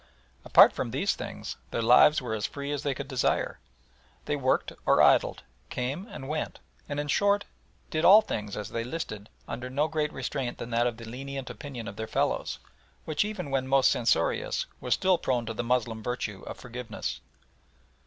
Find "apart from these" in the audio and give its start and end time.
0.43-1.13